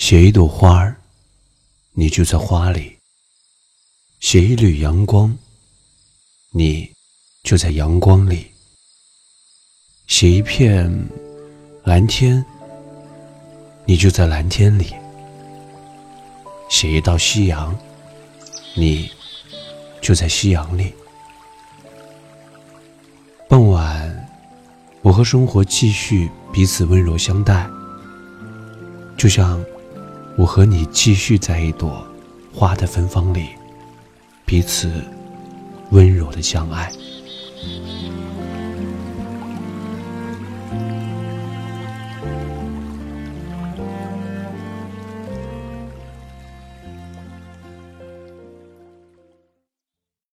[0.00, 0.96] 写一朵花儿，
[1.92, 2.96] 你就在花里；
[4.18, 5.36] 写一缕阳光，
[6.52, 6.90] 你
[7.42, 8.46] 就在阳光里；
[10.06, 10.90] 写一片
[11.84, 12.42] 蓝天，
[13.84, 14.86] 你就在蓝天里；
[16.70, 17.78] 写一道夕阳，
[18.74, 19.12] 你
[20.00, 20.94] 就在夕阳里。
[23.50, 24.28] 傍晚，
[25.02, 27.68] 我和生活继续彼此温柔相待，
[29.18, 29.62] 就像。
[30.36, 32.06] 我和你继续在一朵
[32.52, 33.50] 花的芬芳里，
[34.46, 34.90] 彼此
[35.90, 36.90] 温柔的相爱。